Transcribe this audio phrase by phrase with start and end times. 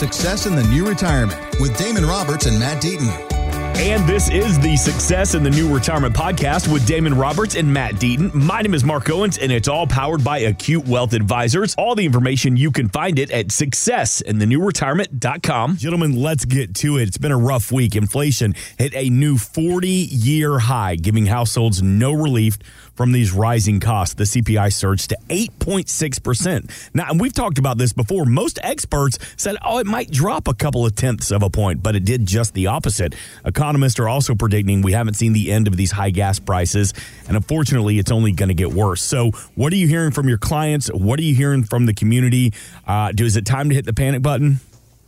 [0.00, 3.10] Success in the New Retirement with Damon Roberts and Matt Deaton.
[3.76, 7.96] And this is the Success in the New Retirement podcast with Damon Roberts and Matt
[7.96, 8.32] Deaton.
[8.34, 11.74] My name is Mark Owens, and it's all powered by Acute Wealth Advisors.
[11.76, 15.76] All the information you can find it at successinthenewretirement.com.
[15.76, 17.08] Gentlemen, let's get to it.
[17.08, 17.94] It's been a rough week.
[17.94, 22.56] Inflation hit a new 40 year high, giving households no relief
[23.00, 24.12] from these rising costs.
[24.12, 26.90] The CPI surged to 8.6%.
[26.92, 28.26] Now, and we've talked about this before.
[28.26, 31.96] Most experts said, oh, it might drop a couple of tenths of a point, but
[31.96, 33.14] it did just the opposite.
[33.46, 36.92] Economists are also predicting we haven't seen the end of these high gas prices,
[37.26, 39.00] and unfortunately, it's only going to get worse.
[39.00, 40.88] So, what are you hearing from your clients?
[40.88, 42.52] What are you hearing from the community?
[42.86, 44.60] Uh, do, is it time to hit the panic button?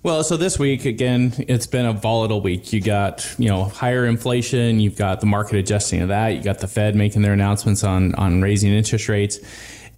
[0.05, 2.73] Well, so this week again, it's been a volatile week.
[2.73, 6.59] You got you know higher inflation, you've got the market adjusting to that, you got
[6.59, 9.39] the Fed making their announcements on on raising interest rates.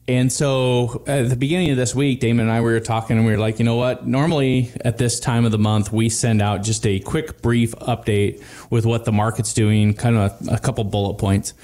[0.06, 3.24] And so at the beginning of this week, Damon and I we were talking and
[3.24, 4.06] we were like, you know what?
[4.06, 8.44] Normally at this time of the month, we send out just a quick, brief update
[8.68, 11.54] with what the market's doing, kind of a, a couple bullet points.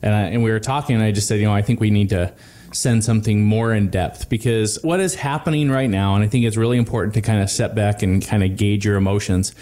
[0.00, 1.90] And, I, and we were talking, and I just said, you know, I think we
[1.90, 2.32] need to
[2.72, 6.56] send something more in depth because what is happening right now, and I think it's
[6.56, 9.54] really important to kind of step back and kind of gauge your emotions,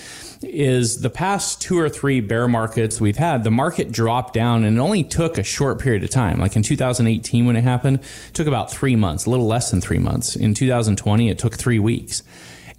[0.43, 4.77] is the past two or three bear markets we've had, the market dropped down and
[4.77, 6.39] it only took a short period of time.
[6.39, 9.81] Like in 2018 when it happened, it took about three months, a little less than
[9.81, 10.37] three months.
[10.37, 12.23] In 2020, it took three weeks.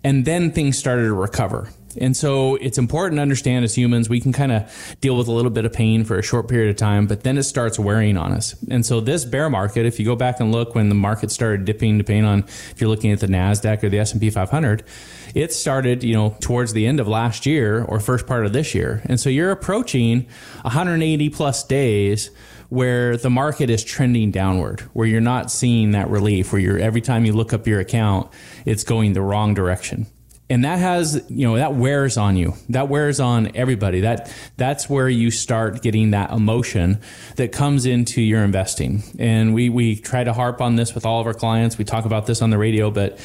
[0.03, 1.69] And then things started to recover.
[1.97, 5.31] And so it's important to understand as humans, we can kind of deal with a
[5.31, 8.17] little bit of pain for a short period of time, but then it starts wearing
[8.17, 8.55] on us.
[8.69, 11.65] And so this bear market, if you go back and look when the market started
[11.65, 14.83] dipping, depending on if you're looking at the NASDAQ or the S&P 500,
[15.35, 18.75] it started, you know, towards the end of last year or first part of this
[18.75, 19.01] year.
[19.05, 20.27] And so you're approaching
[20.61, 22.31] 180 plus days
[22.69, 27.01] where the market is trending downward, where you're not seeing that relief, where you're every
[27.01, 28.31] time you look up your account,
[28.65, 30.05] it's going the wrong direction
[30.49, 32.53] and that has you know that wears on you.
[32.69, 34.01] That wears on everybody.
[34.01, 36.99] That that's where you start getting that emotion
[37.35, 39.03] that comes into your investing.
[39.19, 41.77] And we we try to harp on this with all of our clients.
[41.77, 43.19] We talk about this on the radio but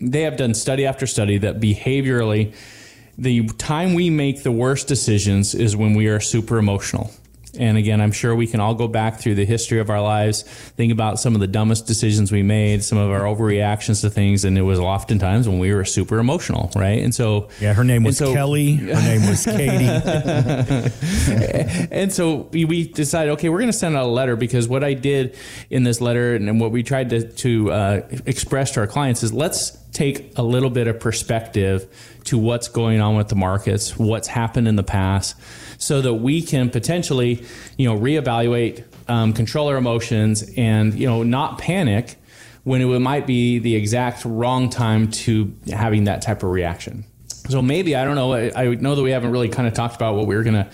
[0.00, 2.54] they have done study after study that behaviorally
[3.16, 7.10] the time we make the worst decisions is when we are super emotional
[7.58, 10.42] and again, I'm sure we can all go back through the history of our lives,
[10.42, 14.44] think about some of the dumbest decisions we made, some of our overreactions to things,
[14.44, 17.02] and it was oftentimes when we were super emotional, right?
[17.02, 19.86] And so, yeah, her name was so, Kelly, her name was Katie,
[21.90, 24.94] and so we decided, okay, we're going to send out a letter because what I
[24.94, 25.36] did
[25.70, 29.32] in this letter and what we tried to to uh, express to our clients is
[29.32, 31.86] let's take a little bit of perspective
[32.24, 35.34] to what's going on with the markets, what's happened in the past
[35.78, 37.44] so that we can potentially,
[37.76, 42.16] you know, reevaluate, um, control our emotions, and you know, not panic
[42.64, 47.04] when it might be the exact wrong time to having that type of reaction.
[47.48, 48.34] So maybe I don't know.
[48.34, 50.68] I, know that we haven't really kind of talked about what we are gonna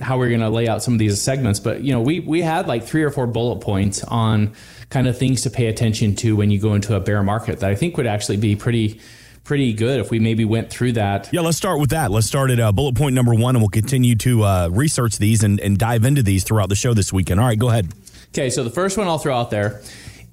[0.00, 1.60] how we're going to lay out some of these segments.
[1.60, 4.52] But you know, we we had like three or four bullet points on
[4.90, 7.70] kind of things to pay attention to when you go into a bear market that
[7.70, 9.00] I think would actually be pretty
[9.44, 11.30] pretty good if we maybe went through that.
[11.32, 12.10] Yeah, let's start with that.
[12.10, 15.42] Let's start at uh, bullet point number one, and we'll continue to uh, research these
[15.42, 17.40] and, and dive into these throughout the show this weekend.
[17.40, 17.88] All right, go ahead.
[18.28, 19.80] Okay, so the first one I'll throw out there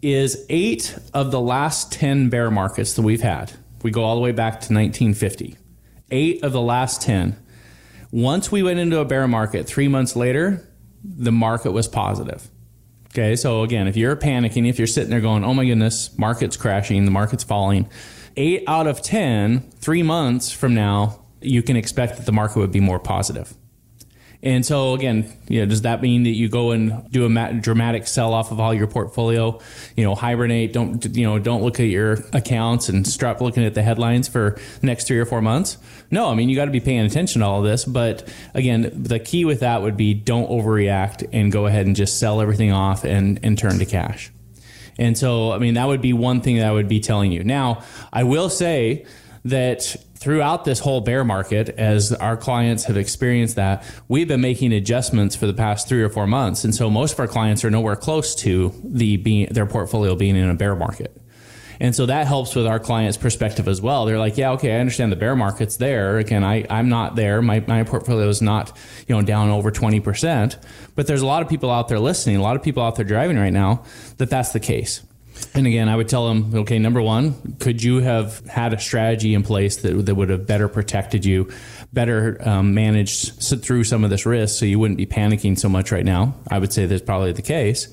[0.01, 3.53] is eight of the last 10 bear markets that we've had.
[3.83, 5.57] We go all the way back to 1950.
[6.11, 7.37] Eight of the last 10.
[8.11, 10.67] Once we went into a bear market, three months later,
[11.03, 12.49] the market was positive.
[13.15, 16.57] Okay, so again, if you're panicking, if you're sitting there going, oh my goodness, market's
[16.57, 17.89] crashing, the market's falling,
[18.35, 22.73] eight out of 10, three months from now, you can expect that the market would
[22.73, 23.55] be more positive.
[24.43, 28.07] And so again, you know, does that mean that you go and do a dramatic
[28.07, 29.59] sell off of all your portfolio?
[29.95, 30.73] You know, hibernate.
[30.73, 31.39] Don't you know?
[31.39, 35.19] Don't look at your accounts and start looking at the headlines for the next three
[35.19, 35.77] or four months.
[36.11, 37.85] No, I mean you got to be paying attention to all of this.
[37.85, 42.19] But again, the key with that would be don't overreact and go ahead and just
[42.19, 44.31] sell everything off and and turn to cash.
[44.97, 47.43] And so, I mean, that would be one thing that I would be telling you.
[47.43, 49.05] Now, I will say
[49.45, 54.73] that throughout this whole bear market, as our clients have experienced that, we've been making
[54.73, 56.63] adjustments for the past three or four months.
[56.63, 60.35] And so most of our clients are nowhere close to the being, their portfolio being
[60.35, 61.21] in a bear market.
[61.79, 64.05] And so that helps with our clients' perspective as well.
[64.05, 66.17] They're like, yeah, okay, I understand the bear market's there.
[66.17, 67.41] Again, I, I'm not there.
[67.41, 68.75] My, my portfolio is not,
[69.07, 70.57] you know, down over 20%.
[70.95, 73.05] But there's a lot of people out there listening, a lot of people out there
[73.05, 73.83] driving right now
[74.17, 75.01] that that's the case.
[75.53, 79.33] And again, I would tell them, okay, number one, could you have had a strategy
[79.33, 81.49] in place that, that would have better protected you,
[81.93, 85.91] better um, managed through some of this risk so you wouldn't be panicking so much
[85.91, 86.35] right now?
[86.49, 87.87] I would say that's probably the case.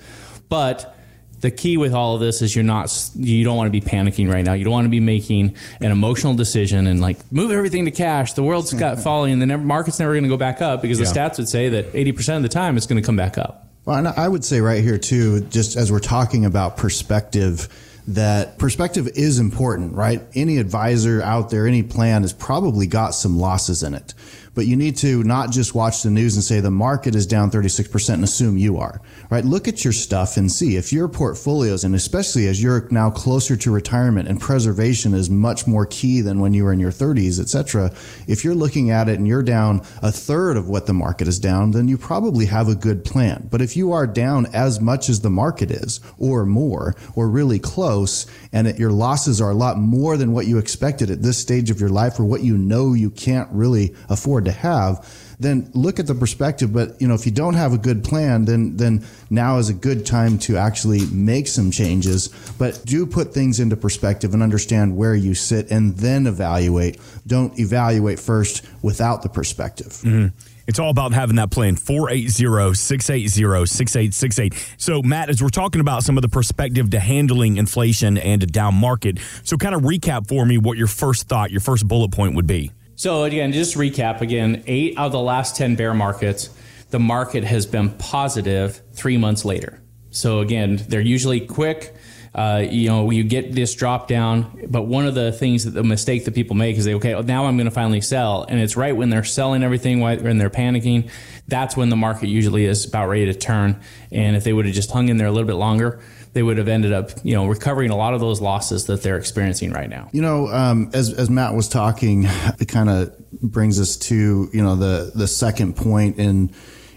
[0.48, 0.96] But
[1.42, 4.32] the key with all of this is you're not you don't want to be panicking
[4.32, 4.52] right now.
[4.54, 8.32] You don't want to be making an emotional decision and like move everything to cash.
[8.32, 11.06] The world's got falling and the market's never going to go back up because yeah.
[11.06, 13.71] the stats would say that 80% of the time it's going to come back up.
[13.84, 17.68] Well, and I would say right here too, just as we're talking about perspective,
[18.06, 20.22] that perspective is important, right?
[20.34, 24.14] Any advisor out there, any plan has probably got some losses in it.
[24.54, 27.50] But you need to not just watch the news and say the market is down
[27.50, 29.00] 36% and assume you are,
[29.30, 29.44] right?
[29.44, 33.56] Look at your stuff and see if your portfolios, and especially as you're now closer
[33.56, 37.40] to retirement and preservation is much more key than when you were in your 30s,
[37.40, 37.90] et cetera.
[38.26, 41.38] If you're looking at it and you're down a third of what the market is
[41.38, 43.48] down, then you probably have a good plan.
[43.50, 47.58] But if you are down as much as the market is or more or really
[47.58, 51.38] close and it, your losses are a lot more than what you expected at this
[51.38, 55.36] stage of your life or what you know you can't really afford afford to have,
[55.38, 56.72] then look at the perspective.
[56.72, 59.74] But you know, if you don't have a good plan, then then now is a
[59.74, 62.28] good time to actually make some changes.
[62.58, 66.98] But do put things into perspective and understand where you sit, and then evaluate.
[67.26, 69.92] Don't evaluate first without the perspective.
[70.04, 70.28] Mm-hmm.
[70.64, 74.74] It's all about having that plan 480 680 6868.
[74.78, 78.46] So, Matt, as we're talking about some of the perspective to handling inflation and a
[78.46, 82.12] down market, so kind of recap for me what your first thought, your first bullet
[82.12, 82.70] point would be.
[82.94, 86.50] So again, just recap again, eight out of the last 10 bear markets,
[86.90, 89.82] the market has been positive three months later.
[90.10, 91.94] So again, they're usually quick.
[92.34, 95.82] Uh, you know, you get this drop down, but one of the things that the
[95.82, 98.44] mistake that people make is they, okay, now I'm going to finally sell.
[98.44, 101.10] And it's right when they're selling everything, when they're panicking,
[101.46, 103.80] that's when the market usually is about ready to turn.
[104.10, 106.00] And if they would have just hung in there a little bit longer,
[106.32, 109.18] they would have ended up, you know, recovering a lot of those losses that they're
[109.18, 110.08] experiencing right now.
[110.12, 112.24] You know, um, as as Matt was talking,
[112.58, 116.50] it kind of brings us to you know the the second point in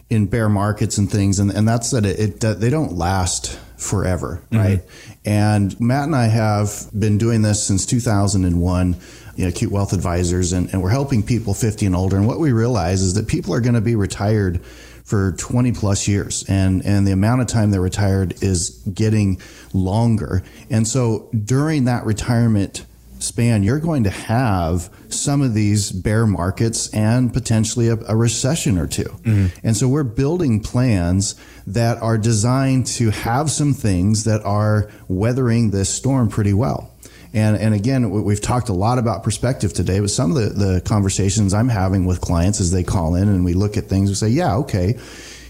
[0.10, 4.42] in bear markets and things, and and that's that it, it they don't last forever,
[4.46, 4.58] mm-hmm.
[4.58, 4.82] right?
[5.26, 8.96] And Matt and I have been doing this since 2001
[9.36, 12.40] you know, acute wealth advisors and, and we're helping people 50 and older and what
[12.40, 14.62] we realize is that people are going to be retired
[15.06, 19.40] for 20 plus years and and the amount of time they're retired is getting
[19.72, 20.44] longer.
[20.70, 22.86] And so during that retirement
[23.20, 28.78] span you're going to have some of these bear markets and potentially a, a recession
[28.78, 29.48] or 2 mm-hmm.
[29.64, 31.36] and so we're building plans
[31.66, 36.92] that are designed to have some things that are weathering this storm pretty well
[37.36, 40.82] and, and again, we've talked a lot about perspective today, but some of the, the
[40.82, 44.16] conversations I'm having with clients as they call in and we look at things, we
[44.16, 44.98] say, yeah, okay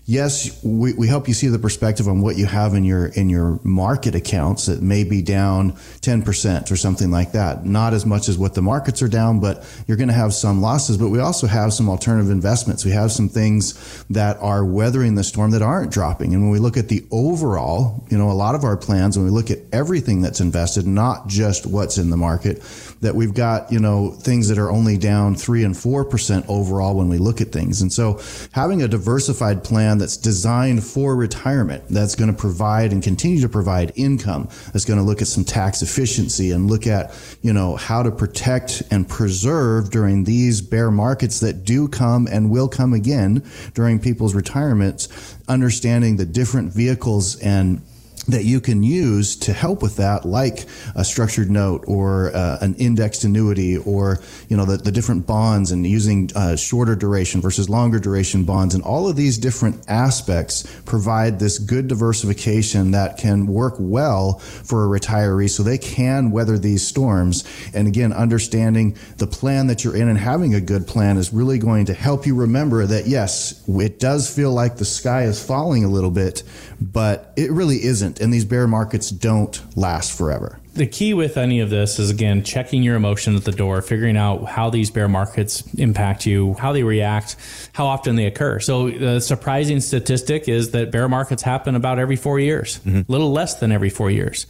[0.05, 3.29] yes, we, we help you see the perspective on what you have in your in
[3.29, 7.65] your market accounts that may be down 10% or something like that.
[7.65, 10.61] Not as much as what the markets are down, but you're going to have some
[10.61, 10.97] losses.
[10.97, 12.85] But we also have some alternative investments.
[12.85, 16.33] We have some things that are weathering the storm that aren't dropping.
[16.33, 19.25] And when we look at the overall, you know, a lot of our plans, when
[19.25, 22.61] we look at everything that's invested, not just what's in the market,
[23.01, 27.09] that we've got, you know, things that are only down three and 4% overall when
[27.09, 27.81] we look at things.
[27.81, 28.21] And so
[28.51, 33.41] having a diversified plan plan that's designed for retirement, that's going to provide and continue
[33.41, 37.53] to provide income, that's going to look at some tax efficiency and look at, you
[37.53, 42.67] know, how to protect and preserve during these bear markets that do come and will
[42.67, 43.43] come again
[43.73, 47.81] during people's retirements, understanding the different vehicles and
[48.27, 52.75] that you can use to help with that, like a structured note or uh, an
[52.75, 54.19] indexed annuity, or
[54.49, 58.73] you know the, the different bonds and using uh, shorter duration versus longer duration bonds,
[58.73, 64.85] and all of these different aspects provide this good diversification that can work well for
[64.85, 67.43] a retiree, so they can weather these storms.
[67.73, 71.59] And again, understanding the plan that you're in and having a good plan is really
[71.59, 75.83] going to help you remember that yes, it does feel like the sky is falling
[75.83, 76.43] a little bit,
[76.81, 78.14] but it really isn't.
[78.19, 80.59] And these bear markets don't last forever.
[80.75, 84.17] The key with any of this is again checking your emotion at the door, figuring
[84.17, 87.37] out how these bear markets impact you, how they react,
[87.71, 88.59] how often they occur.
[88.59, 92.99] So the surprising statistic is that bear markets happen about every four years, mm-hmm.
[92.99, 94.47] a little less than every four years.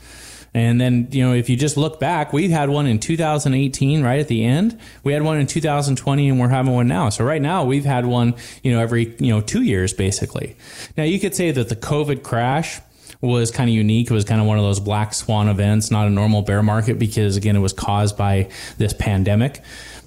[0.56, 4.22] And then, you know, if you just look back, we had one in 2018, right
[4.22, 4.80] at the end.
[5.04, 7.10] We had one in 2020 and we're having one now.
[7.10, 10.56] So right now we've had one, you know, every, you know, two years basically.
[10.96, 12.80] Now you could say that the COVID crash
[13.22, 14.10] was kind of unique.
[14.10, 17.00] It was kind of one of those black swan events, not a normal bear market
[17.00, 19.62] because again, it was caused by this pandemic.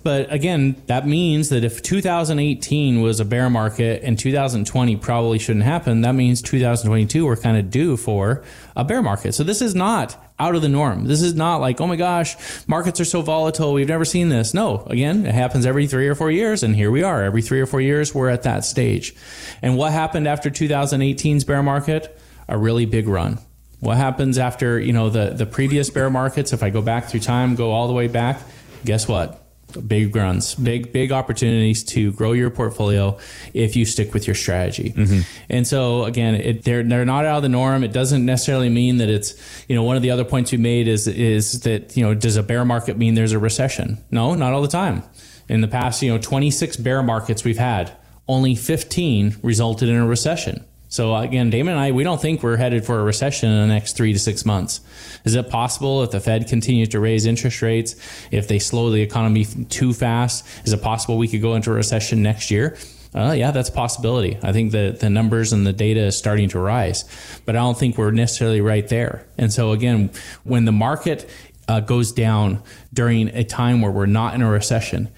[0.04, 5.64] But again, that means that if 2018 was a bear market and 2020 probably shouldn't
[5.64, 8.42] happen, that means 2022 we're kind of due for
[8.76, 9.34] a bear market.
[9.34, 11.04] So this is not out of the norm.
[11.06, 12.36] This is not like, oh my gosh,
[12.68, 13.72] markets are so volatile.
[13.72, 14.54] We've never seen this.
[14.54, 16.62] No, again, it happens every three or four years.
[16.62, 17.24] And here we are.
[17.24, 19.14] Every three or four years, we're at that stage.
[19.62, 22.18] And what happened after 2018's bear market?
[22.48, 23.38] A really big run.
[23.80, 26.52] What happens after you know the the previous bear markets?
[26.52, 28.40] If I go back through time, go all the way back,
[28.84, 29.44] guess what?
[29.86, 33.18] Big runs, big big opportunities to grow your portfolio
[33.52, 34.92] if you stick with your strategy.
[34.92, 35.20] Mm-hmm.
[35.50, 37.84] And so again, it, they're they're not out of the norm.
[37.84, 39.34] It doesn't necessarily mean that it's
[39.68, 42.36] you know one of the other points we made is is that you know does
[42.36, 43.98] a bear market mean there's a recession?
[44.10, 45.02] No, not all the time.
[45.48, 47.92] In the past, you know, 26 bear markets we've had,
[48.26, 50.64] only 15 resulted in a recession.
[50.88, 53.74] So again, Damon and I, we don't think we're headed for a recession in the
[53.74, 54.80] next three to six months.
[55.24, 57.94] Is it possible if the Fed continues to raise interest rates,
[58.30, 61.74] if they slow the economy too fast, is it possible we could go into a
[61.74, 62.78] recession next year?
[63.14, 64.38] Uh, yeah, that's a possibility.
[64.42, 67.04] I think that the numbers and the data is starting to rise,
[67.44, 69.26] but I don't think we're necessarily right there.
[69.36, 70.10] And so again,
[70.44, 71.28] when the market
[71.68, 75.08] uh, goes down during a time where we're not in a recession,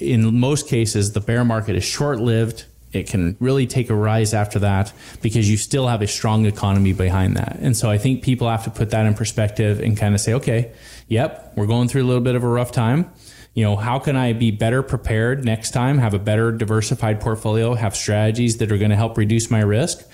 [0.00, 4.32] in most cases, the bear market is short lived it can really take a rise
[4.32, 7.58] after that because you still have a strong economy behind that.
[7.60, 10.34] And so I think people have to put that in perspective and kind of say,
[10.34, 10.72] okay,
[11.08, 13.10] yep, we're going through a little bit of a rough time.
[13.54, 17.74] You know, how can I be better prepared next time, have a better diversified portfolio,
[17.74, 20.04] have strategies that are going to help reduce my risk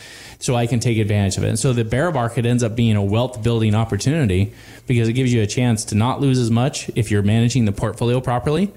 [0.41, 1.49] so I can take advantage of it.
[1.49, 4.53] And so the bear market ends up being a wealth building opportunity
[4.87, 7.73] because it gives you a chance to not lose as much if you're managing the
[7.73, 8.73] portfolio properly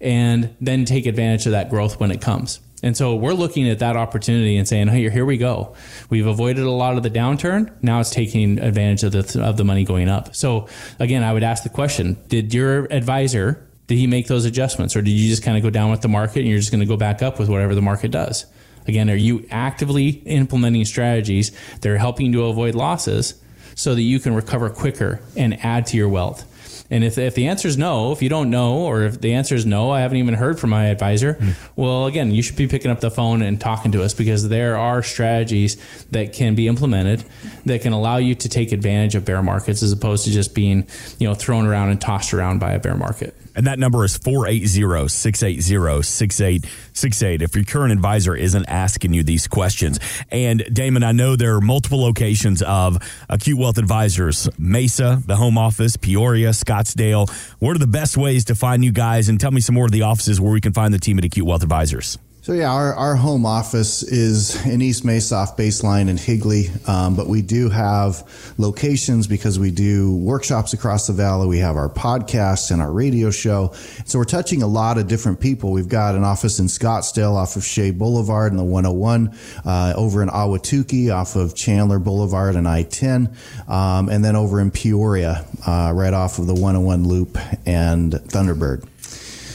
[0.00, 2.60] and then take advantage of that growth when it comes.
[2.82, 5.74] And so we're looking at that opportunity and saying, "Hey, here we go.
[6.10, 7.70] We've avoided a lot of the downturn.
[7.80, 10.66] Now it's taking advantage of the of the money going up." So
[10.98, 15.02] again, I would ask the question: Did your advisor did he make those adjustments, or
[15.02, 16.86] did you just kind of go down with the market and you're just going to
[16.86, 18.46] go back up with whatever the market does?
[18.86, 23.34] Again, are you actively implementing strategies that are helping to avoid losses
[23.74, 26.46] so that you can recover quicker and add to your wealth?
[26.92, 29.54] And if, if the answer is no, if you don't know, or if the answer
[29.54, 31.54] is no, I haven't even heard from my advisor, mm.
[31.74, 34.76] well, again, you should be picking up the phone and talking to us because there
[34.76, 37.24] are strategies that can be implemented
[37.64, 40.86] that can allow you to take advantage of bear markets as opposed to just being,
[41.18, 43.34] you know, thrown around and tossed around by a bear market.
[43.54, 49.46] And that number is 480 680 6868 if your current advisor isn't asking you these
[49.46, 49.98] questions.
[50.30, 55.58] And Damon, I know there are multiple locations of Acute Wealth Advisors Mesa, the home
[55.58, 57.30] office, Peoria, Scottsdale.
[57.58, 59.28] What are the best ways to find you guys?
[59.28, 61.24] And tell me some more of the offices where we can find the team at
[61.24, 62.18] Acute Wealth Advisors.
[62.42, 67.14] So yeah, our, our home office is in East Mesa off Baseline and Higley, um,
[67.14, 71.46] but we do have locations because we do workshops across the valley.
[71.46, 73.74] We have our podcasts and our radio show.
[74.06, 75.70] So we're touching a lot of different people.
[75.70, 80.20] We've got an office in Scottsdale off of Shea Boulevard and the 101, uh, over
[80.20, 83.36] in Ahwatukee off of Chandler Boulevard and I-10,
[83.68, 88.88] um, and then over in Peoria, uh, right off of the 101 Loop and Thunderbird.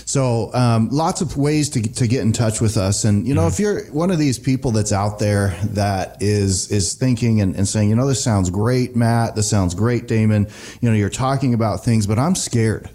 [0.07, 3.03] So um, lots of ways to, to get in touch with us.
[3.03, 3.47] And, you know, mm-hmm.
[3.49, 7.67] if you're one of these people that's out there that is, is thinking and, and
[7.67, 10.47] saying, you know, this sounds great, Matt, this sounds great, Damon,
[10.79, 12.89] you know, you're talking about things, but I'm scared,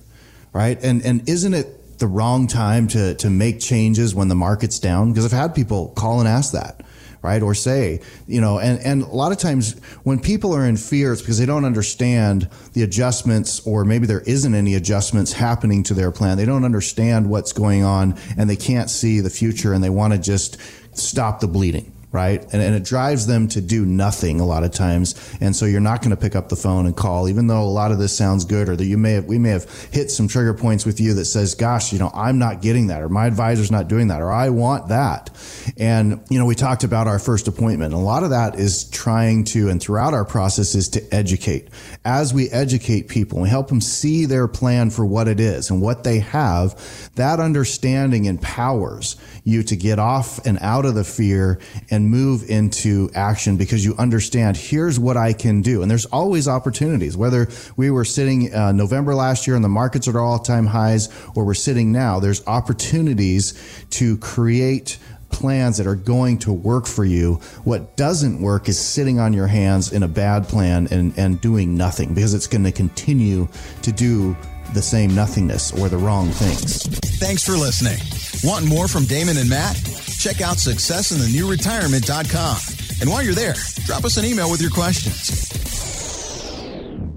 [0.54, 0.82] right?
[0.82, 5.12] And, and isn't it the wrong time to, to make changes when the market's down?
[5.12, 6.82] Because I've had people call and ask that
[7.22, 7.42] right?
[7.42, 11.12] Or say, you know, and, and a lot of times when people are in fear,
[11.12, 15.94] it's because they don't understand the adjustments or maybe there isn't any adjustments happening to
[15.94, 16.36] their plan.
[16.36, 20.12] They don't understand what's going on and they can't see the future and they want
[20.12, 20.58] to just
[20.94, 22.42] stop the bleeding right?
[22.52, 25.14] And, and it drives them to do nothing a lot of times.
[25.40, 27.64] And so you're not going to pick up the phone and call, even though a
[27.64, 30.28] lot of this sounds good, or that you may have, we may have hit some
[30.28, 33.26] trigger points with you that says, gosh, you know, I'm not getting that, or my
[33.26, 35.30] advisor's not doing that, or I want that.
[35.78, 37.94] And, you know, we talked about our first appointment.
[37.94, 41.68] A lot of that is trying to, and throughout our process is to educate.
[42.04, 45.80] As we educate people, we help them see their plan for what it is and
[45.80, 51.58] what they have, that understanding empowers you to get off and out of the fear
[51.90, 55.82] and move into action because you understand here's what I can do.
[55.82, 60.08] And there's always opportunities, whether we were sitting uh, November last year and the markets
[60.08, 63.54] are at all time highs or we're sitting now, there's opportunities
[63.90, 64.98] to create
[65.32, 67.36] plans that are going to work for you.
[67.64, 71.76] What doesn't work is sitting on your hands in a bad plan and, and doing
[71.76, 73.48] nothing because it's going to continue
[73.82, 74.36] to do
[74.74, 76.82] the same nothingness or the wrong things.
[77.18, 77.98] Thanks for listening.
[78.42, 79.76] Want more from Damon and Matt?
[80.18, 82.56] Check out successinthenewretirement.com.
[83.00, 85.91] And while you're there, drop us an email with your questions.